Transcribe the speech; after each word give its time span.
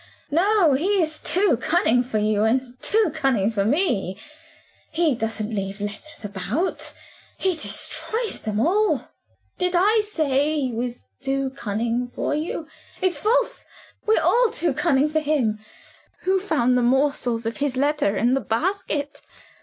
no! 0.31 0.73
He's 0.73 1.19
too 1.19 1.57
cunning 1.57 2.01
for 2.03 2.17
you, 2.17 2.43
and 2.43 2.73
too 2.81 3.11
cunning 3.13 3.51
for 3.51 3.63
me. 3.63 4.19
He 4.89 5.13
doesn't 5.13 5.53
leave 5.53 5.79
letters 5.79 6.25
about; 6.25 6.95
he 7.37 7.53
destroys 7.53 8.41
them 8.41 8.59
all. 8.59 9.11
Did 9.59 9.75
I 9.77 10.01
say 10.03 10.55
he 10.59 10.71
was 10.73 11.03
too 11.21 11.51
cunning 11.51 12.07
for 12.07 12.33
us? 12.33 12.65
It's 12.99 13.19
false. 13.19 13.63
We 14.07 14.17
are 14.17 14.49
too 14.51 14.73
cunning 14.73 15.07
for 15.07 15.19
him. 15.19 15.59
Who 16.23 16.39
found 16.39 16.79
the 16.79 16.81
morsels 16.81 17.45
of 17.45 17.57
his 17.57 17.77
letter 17.77 18.17
in 18.17 18.33
the 18.33 18.41
basket? 18.41 19.21